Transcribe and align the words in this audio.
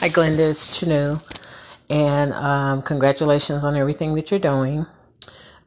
Hi, 0.00 0.08
Glenda. 0.08 0.38
It's 0.38 0.66
Chanu. 0.66 1.20
And 1.90 2.32
um, 2.32 2.80
congratulations 2.80 3.64
on 3.64 3.76
everything 3.76 4.14
that 4.14 4.30
you're 4.30 4.40
doing. 4.40 4.86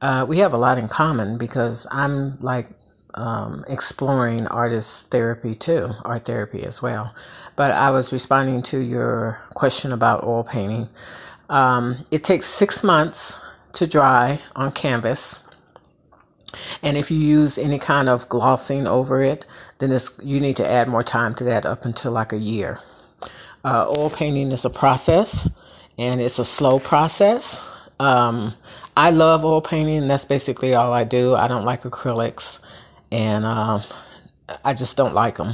Uh, 0.02 0.26
we 0.28 0.40
have 0.40 0.54
a 0.54 0.58
lot 0.58 0.80
in 0.80 0.88
common 0.88 1.38
because 1.38 1.86
I'm 1.92 2.40
like 2.40 2.68
um, 3.14 3.64
exploring 3.68 4.48
artist 4.48 5.12
therapy 5.12 5.54
too, 5.54 5.92
art 6.04 6.26
therapy 6.26 6.64
as 6.64 6.82
well. 6.82 7.14
But 7.56 7.74
I 7.74 7.92
was 7.92 8.12
responding 8.12 8.64
to 8.64 8.80
your 8.80 9.40
question 9.54 9.92
about 9.92 10.24
oil 10.24 10.44
painting. 10.44 10.90
Um, 11.50 12.04
it 12.10 12.24
takes 12.24 12.48
six 12.48 12.84
months 12.84 13.38
to 13.74 13.86
dry 13.86 14.40
on 14.56 14.72
canvas. 14.72 15.42
And 16.82 16.98
if 16.98 17.12
you 17.12 17.20
use 17.20 17.60
any 17.60 17.78
kind 17.78 18.10
of 18.10 18.28
glossing 18.30 18.88
over 18.88 19.22
it, 19.22 19.46
then 19.78 19.96
you 20.24 20.40
need 20.40 20.56
to 20.58 20.68
add 20.68 20.88
more 20.88 21.04
time 21.04 21.36
to 21.36 21.44
that 21.44 21.68
up 21.68 21.86
until 21.86 22.14
like 22.14 22.34
a 22.34 22.40
year. 22.40 22.80
Uh, 23.64 23.94
oil 23.98 24.10
painting 24.10 24.52
is 24.52 24.66
a 24.66 24.70
process 24.70 25.48
and 25.98 26.20
it's 26.20 26.40
a 26.40 26.46
slow 26.46 26.80
process. 26.80 27.62
Um, 28.00 28.54
I 28.98 29.12
love 29.12 29.46
oil 29.46 29.62
painting. 29.62 30.08
That's 30.08 30.26
basically 30.26 30.74
all 30.76 30.92
I 30.92 31.04
do. 31.04 31.36
I 31.36 31.48
don't 31.48 31.66
like 31.66 31.84
acrylics 31.84 32.60
and 33.12 33.46
uh, 33.46 33.82
I 34.66 34.74
just 34.74 34.98
don't 34.98 35.14
like 35.14 35.38
them. 35.38 35.54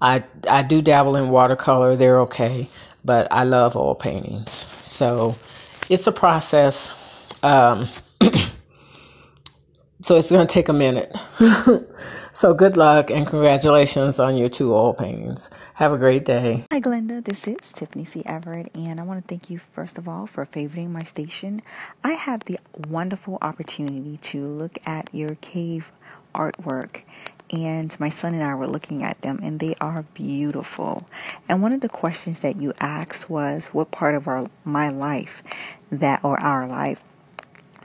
I, 0.00 0.22
I 0.48 0.62
do 0.62 0.80
dabble 0.80 1.16
in 1.16 1.30
watercolor, 1.30 1.96
they're 1.96 2.20
okay, 2.20 2.68
but 3.04 3.26
I 3.32 3.42
love 3.44 3.74
oil 3.74 3.94
paintings. 3.94 4.66
So 4.82 5.34
it's 5.88 6.06
a 6.06 6.12
process. 6.12 6.94
Um, 7.42 7.88
so 10.02 10.16
it's 10.16 10.30
going 10.30 10.46
to 10.46 10.52
take 10.52 10.68
a 10.68 10.72
minute. 10.72 11.14
so 12.32 12.54
good 12.54 12.76
luck 12.76 13.10
and 13.10 13.26
congratulations 13.26 14.20
on 14.20 14.36
your 14.36 14.48
two 14.48 14.72
oil 14.72 14.94
paintings. 14.94 15.50
Have 15.74 15.92
a 15.92 15.98
great 15.98 16.24
day. 16.24 16.64
Hi, 16.70 16.80
Glenda. 16.80 17.24
This 17.24 17.48
is 17.48 17.72
Tiffany 17.72 18.04
C. 18.04 18.22
Everett, 18.24 18.70
and 18.76 19.00
I 19.00 19.02
want 19.02 19.22
to 19.22 19.28
thank 19.28 19.50
you 19.50 19.58
first 19.58 19.98
of 19.98 20.08
all 20.08 20.26
for 20.26 20.44
favoring 20.44 20.92
my 20.92 21.02
station. 21.02 21.62
I 22.04 22.12
had 22.12 22.42
the 22.42 22.58
wonderful 22.88 23.38
opportunity 23.42 24.18
to 24.18 24.46
look 24.46 24.78
at 24.86 25.12
your 25.12 25.34
cave 25.36 25.90
artwork, 26.32 27.02
and 27.50 27.98
my 27.98 28.10
son 28.10 28.34
and 28.34 28.42
I 28.42 28.54
were 28.54 28.68
looking 28.68 29.02
at 29.02 29.20
them, 29.22 29.40
and 29.42 29.58
they 29.58 29.74
are 29.80 30.02
beautiful. 30.14 31.08
And 31.48 31.60
one 31.60 31.72
of 31.72 31.80
the 31.80 31.88
questions 31.88 32.40
that 32.40 32.56
you 32.56 32.72
asked 32.78 33.28
was, 33.28 33.68
"What 33.68 33.90
part 33.90 34.14
of 34.14 34.28
our 34.28 34.48
my 34.64 34.90
life 34.90 35.42
that 35.90 36.20
or 36.22 36.38
our 36.40 36.68
life 36.68 37.02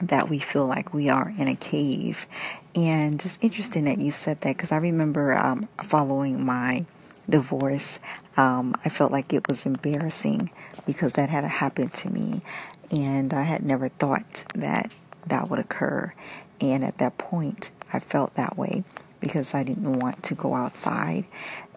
that 0.00 0.28
we 0.28 0.38
feel 0.38 0.66
like 0.66 0.92
we 0.92 1.08
are 1.08 1.32
in 1.38 1.48
a 1.48 1.56
cave. 1.56 2.26
And 2.74 3.20
just 3.20 3.42
interesting 3.42 3.84
that 3.84 3.98
you 3.98 4.10
said 4.10 4.40
that 4.40 4.56
because 4.56 4.72
I 4.72 4.76
remember 4.76 5.36
um, 5.36 5.68
following 5.82 6.44
my 6.44 6.86
divorce, 7.28 7.98
um, 8.36 8.74
I 8.84 8.88
felt 8.88 9.12
like 9.12 9.32
it 9.32 9.48
was 9.48 9.64
embarrassing 9.66 10.50
because 10.86 11.14
that 11.14 11.28
had 11.28 11.44
happened 11.44 11.94
to 11.94 12.10
me. 12.10 12.42
And 12.90 13.32
I 13.32 13.42
had 13.42 13.62
never 13.62 13.88
thought 13.88 14.44
that 14.54 14.92
that 15.26 15.48
would 15.48 15.58
occur. 15.58 16.12
And 16.60 16.84
at 16.84 16.98
that 16.98 17.18
point, 17.18 17.70
I 17.92 17.98
felt 18.00 18.34
that 18.34 18.56
way 18.56 18.84
because 19.20 19.54
I 19.54 19.62
didn't 19.62 19.98
want 19.98 20.22
to 20.24 20.34
go 20.34 20.54
outside. 20.54 21.24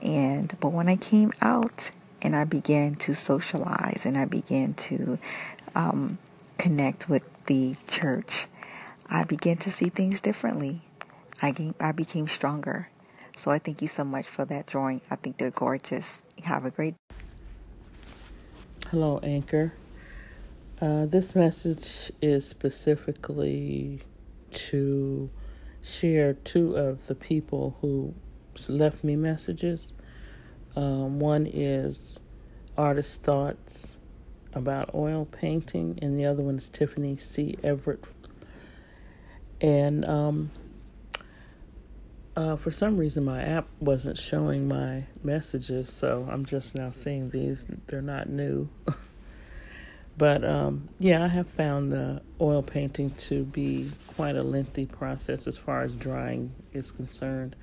And 0.02 0.56
but 0.59 0.74
when 0.74 0.90
I 0.90 0.96
came 0.96 1.31
out 1.42 1.92
and 2.22 2.36
I 2.36 2.44
began 2.44 2.96
to 2.96 3.16
socialize 3.16 4.02
and 4.06 4.18
I 4.18 4.26
began 4.26 4.74
to 4.74 5.18
um, 5.76 6.18
connect 6.58 7.09
with 7.09 7.45
the 7.45 7.75
church, 7.88 8.47
I 9.08 9.23
began 9.23 9.58
to 9.58 9.72
see 9.72 9.89
things 9.89 10.19
differently. 10.19 10.81
I, 11.41 11.73
I 11.80 11.91
became 11.91 12.27
stronger. 12.27 12.89
So 13.38 13.52
I 13.52 13.59
thank 13.59 13.81
you 13.81 13.88
so 13.88 14.03
much 14.03 14.25
for 14.25 14.45
that 14.45 14.66
drawing. 14.66 15.02
I 15.11 15.16
think 15.16 15.38
they're 15.38 15.52
gorgeous. 15.52 16.23
Have 16.44 16.66
a 16.66 16.72
great 16.72 16.95
Hello, 18.89 19.19
Anchor. 19.22 19.73
Uh, 20.80 21.05
this 21.05 21.35
message 21.35 22.09
is 22.22 22.47
specifically 22.47 24.02
to 24.52 25.29
share 25.84 26.34
two 26.34 26.75
of 26.75 27.07
the 27.07 27.16
people 27.16 27.78
who 27.81 28.16
left 28.69 29.03
me 29.03 29.17
messages. 29.17 29.94
Um, 30.75 31.19
one 31.19 31.47
is 31.47 32.22
Artist 32.78 33.23
Thoughts 33.23 34.00
about 34.57 34.94
oil 34.94 35.25
painting, 35.25 35.97
and 36.01 36.18
the 36.18 36.25
other 36.25 36.44
one 36.44 36.57
is 36.57 36.68
Tiffany 36.69 37.18
C. 37.18 37.57
Everett. 37.63 38.03
And 39.62 40.06
um, 40.06 40.51
uh, 42.35 42.56
for 42.56 42.69
some 42.69 42.97
reason, 42.97 43.25
my 43.25 43.41
app 43.41 43.67
wasn't 43.79 44.17
showing 44.17 44.67
my 44.67 45.06
messages, 45.23 45.91
so 45.91 46.28
I'm 46.29 46.46
just 46.46 46.75
now 46.75 46.91
seeing 46.91 47.31
these. 47.31 47.67
They're 47.88 48.01
not 48.01 48.29
new. 48.29 48.69
but 50.17 50.44
um, 50.44 50.90
yeah, 51.00 51.23
I 51.23 51.28
have 51.29 51.47
found 51.47 51.91
the 51.91 52.22
oil 52.40 52.62
painting 52.62 53.12
to 53.12 53.44
be 53.44 53.91
quite 54.16 54.35
a 54.35 54.44
lengthy 54.44 54.85
process 54.85 55.47
as 55.47 55.57
far 55.57 55.81
as 55.81 55.96
drying 55.96 56.53
is 56.73 56.91
concerned. 56.91 57.56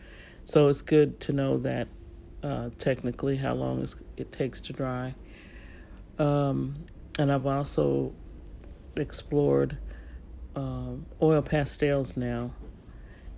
So 0.44 0.68
it's 0.68 0.82
good 0.82 1.20
to 1.20 1.32
know 1.32 1.56
that 1.58 1.88
uh, 2.42 2.70
technically 2.78 3.36
how 3.36 3.54
long 3.54 3.88
it 4.16 4.32
takes 4.32 4.60
to 4.62 4.72
dry. 4.72 5.14
Um, 6.18 6.86
and 7.18 7.32
I've 7.32 7.46
also 7.46 8.12
explored 8.96 9.78
um, 10.54 11.06
oil 11.20 11.42
pastels 11.42 12.16
now, 12.16 12.52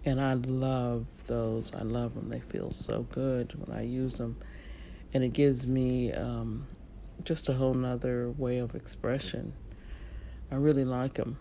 and 0.05 0.21
I 0.21 0.35
love 0.35 1.07
those. 1.27 1.75
I 1.75 1.83
love 1.83 2.15
them. 2.15 2.29
They 2.29 2.41
feel 2.41 2.71
so 2.71 3.03
good 3.03 3.55
when 3.55 3.77
I 3.77 3.83
use 3.83 4.19
them, 4.19 4.37
and 5.13 5.25
it 5.25 5.33
gives 5.33 5.67
me 5.67 6.13
um, 6.13 6.67
just 7.25 7.49
a 7.49 7.55
whole 7.55 7.75
nother 7.75 8.31
way 8.31 8.59
of 8.59 8.75
expression. 8.75 9.55
I 10.51 10.57
really 10.57 10.85
like 10.85 11.15
them. 11.15 11.39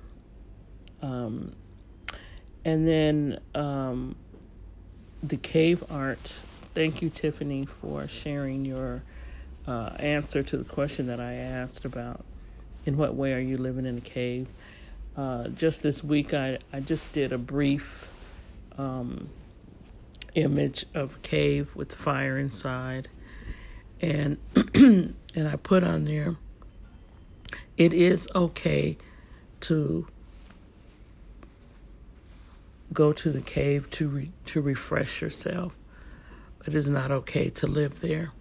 Um, 1.02 1.56
and 2.64 2.88
then 2.88 3.40
um, 3.54 4.16
the 5.22 5.38
cave 5.38 5.84
art. 5.90 6.40
Thank 6.74 7.02
you, 7.02 7.10
Tiffany, 7.10 7.66
for 7.66 8.08
sharing 8.08 8.66
your 8.66 9.04
uh, 9.68 9.92
answer 10.00 10.44
to 10.44 10.58
the 10.58 10.64
question 10.64 11.08
that 11.08 11.20
I 11.20 11.34
asked 11.34 11.86
about 11.86 12.24
in 12.86 12.98
what 12.98 13.16
way 13.16 13.34
are 13.34 13.40
you 13.40 13.58
living 13.58 13.86
in 13.86 13.98
a 13.98 14.02
cave. 14.02 14.48
Uh, 15.18 15.48
just 15.48 15.82
this 15.82 16.04
week, 16.04 16.34
I, 16.34 16.60
I 16.72 16.82
just 16.82 17.14
did 17.14 17.32
a 17.32 17.38
brief 17.38 18.10
um, 18.78 19.30
image 20.36 20.86
of 20.94 21.16
a 21.16 21.20
cave 21.20 21.76
with 21.76 21.94
fire 21.94 22.38
inside, 22.38 23.08
and 24.02 24.38
and 24.74 25.16
I 25.36 25.56
put 25.56 25.84
on 25.84 26.04
there. 26.04 26.36
It 27.78 27.94
is 27.94 28.28
okay 28.36 28.98
to 29.62 30.08
go 32.94 33.12
to 33.12 33.32
the 33.32 33.42
cave 33.42 33.90
to 33.92 34.08
re, 34.08 34.32
to 34.46 34.62
refresh 34.62 35.22
yourself, 35.22 35.76
but 36.64 36.74
it's 36.74 36.88
not 36.88 37.12
okay 37.12 37.50
to 37.50 37.68
live 37.68 38.02
there. 38.02 38.32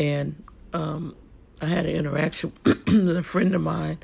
And 0.00 0.42
um, 0.72 1.14
I 1.60 1.66
had 1.66 1.84
an 1.84 1.94
interaction 1.94 2.54
with 2.64 3.16
a 3.16 3.22
friend 3.22 3.54
of 3.54 3.60
mine 3.60 3.98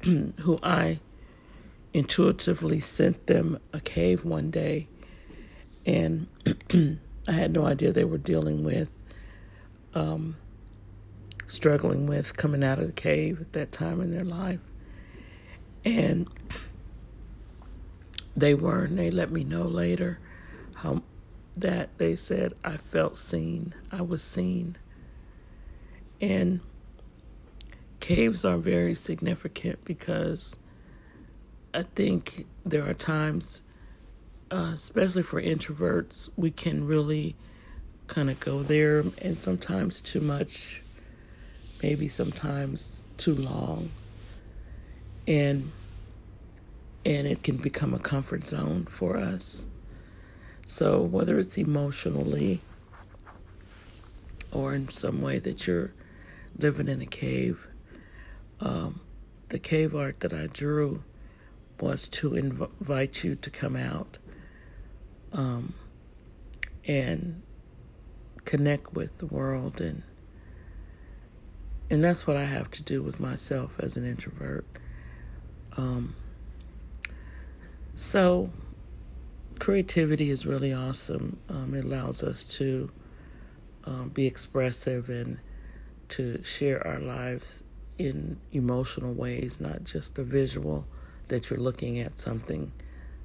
who 0.02 0.60
I 0.62 1.00
intuitively 1.92 2.78
sent 2.78 3.26
them 3.26 3.58
a 3.72 3.80
cave 3.80 4.24
one 4.24 4.50
day, 4.50 4.86
and 5.84 6.28
I 7.26 7.32
had 7.32 7.52
no 7.52 7.66
idea 7.66 7.90
they 7.90 8.04
were 8.04 8.16
dealing 8.16 8.62
with, 8.62 8.88
um, 9.92 10.36
struggling 11.48 12.06
with 12.06 12.36
coming 12.36 12.62
out 12.62 12.78
of 12.78 12.86
the 12.86 12.92
cave 12.92 13.40
at 13.40 13.52
that 13.54 13.72
time 13.72 14.00
in 14.00 14.12
their 14.12 14.24
life. 14.24 14.60
And 15.84 16.28
they 18.36 18.54
were, 18.54 18.84
and 18.84 18.96
they 18.96 19.10
let 19.10 19.32
me 19.32 19.42
know 19.42 19.64
later 19.64 20.20
how 20.76 21.02
that 21.56 21.98
they 21.98 22.14
said 22.14 22.54
I 22.62 22.76
felt 22.76 23.18
seen, 23.18 23.74
I 23.90 24.02
was 24.02 24.22
seen. 24.22 24.76
And 26.20 26.60
caves 28.00 28.44
are 28.44 28.58
very 28.58 28.94
significant 28.94 29.84
because 29.84 30.56
I 31.72 31.82
think 31.82 32.46
there 32.64 32.88
are 32.88 32.94
times, 32.94 33.62
uh, 34.50 34.72
especially 34.74 35.22
for 35.22 35.40
introverts, 35.40 36.30
we 36.36 36.50
can 36.50 36.86
really 36.86 37.34
kind 38.06 38.30
of 38.30 38.38
go 38.40 38.62
there, 38.62 39.00
and 39.22 39.40
sometimes 39.40 40.00
too 40.00 40.20
much, 40.20 40.82
maybe 41.82 42.06
sometimes 42.06 43.06
too 43.16 43.34
long, 43.34 43.90
and 45.26 45.70
and 47.06 47.26
it 47.26 47.42
can 47.42 47.56
become 47.56 47.92
a 47.92 47.98
comfort 47.98 48.44
zone 48.44 48.86
for 48.86 49.16
us. 49.16 49.66
So 50.66 51.00
whether 51.02 51.38
it's 51.38 51.58
emotionally 51.58 52.60
or 54.52 54.74
in 54.74 54.88
some 54.88 55.20
way 55.20 55.38
that 55.40 55.66
you're 55.66 55.92
living 56.58 56.88
in 56.88 57.00
a 57.00 57.06
cave. 57.06 57.66
Um, 58.60 59.00
the 59.48 59.58
cave 59.58 59.94
art 59.94 60.20
that 60.20 60.32
I 60.32 60.46
drew 60.46 61.02
was 61.80 62.08
to 62.08 62.30
inv- 62.30 62.70
invite 62.80 63.24
you 63.24 63.34
to 63.34 63.50
come 63.50 63.76
out 63.76 64.18
um, 65.32 65.74
and 66.86 67.42
connect 68.44 68.94
with 68.94 69.18
the 69.18 69.26
world 69.26 69.80
and 69.80 70.02
and 71.90 72.02
that's 72.02 72.26
what 72.26 72.36
I 72.36 72.44
have 72.44 72.70
to 72.72 72.82
do 72.82 73.02
with 73.02 73.20
myself 73.20 73.76
as 73.78 73.96
an 73.96 74.06
introvert. 74.06 74.64
Um, 75.76 76.16
so, 77.94 78.50
creativity 79.58 80.30
is 80.30 80.46
really 80.46 80.72
awesome. 80.72 81.38
Um, 81.48 81.74
it 81.74 81.84
allows 81.84 82.22
us 82.22 82.42
to 82.44 82.90
um, 83.84 84.08
be 84.08 84.26
expressive 84.26 85.10
and 85.10 85.38
to 86.10 86.42
share 86.42 86.86
our 86.86 87.00
lives 87.00 87.64
in 87.98 88.38
emotional 88.52 89.12
ways, 89.12 89.60
not 89.60 89.84
just 89.84 90.16
the 90.16 90.24
visual 90.24 90.86
that 91.28 91.48
you're 91.48 91.58
looking 91.58 91.98
at 92.00 92.18
something 92.18 92.72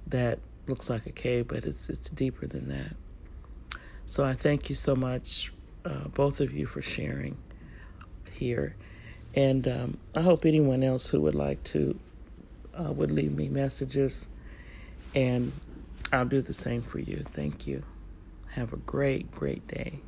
that 0.08 0.40
looks 0.68 0.90
like 0.90 1.06
a 1.06 1.12
cave, 1.12 1.48
but 1.48 1.66
it's 1.66 1.90
it's 1.90 2.10
deeper 2.10 2.48
than 2.48 2.70
that. 2.70 2.96
So 4.06 4.26
I 4.26 4.34
thank 4.34 4.70
you 4.70 4.76
so 4.76 4.96
much, 4.96 5.52
uh, 5.86 6.08
both 6.08 6.42
of 6.42 6.54
you, 6.54 6.66
for 6.66 6.82
sharing 6.82 7.38
here, 8.32 8.76
and 9.36 9.68
um, 9.68 9.98
I 10.16 10.22
hope 10.22 10.46
anyone 10.46 10.84
else 10.84 11.10
who 11.10 11.22
would 11.22 11.36
like 11.36 11.64
to 11.66 12.00
uh, 12.80 12.92
would 12.92 13.12
leave 13.12 13.36
me 13.36 13.50
messages, 13.50 14.28
and 15.14 15.52
I'll 16.12 16.26
do 16.26 16.42
the 16.42 16.54
same 16.54 16.82
for 16.82 17.00
you. 17.00 17.24
Thank 17.34 17.68
you. 17.68 17.84
Have 18.52 18.74
a 18.74 18.78
great, 18.78 19.32
great 19.32 19.68
day. 19.68 20.02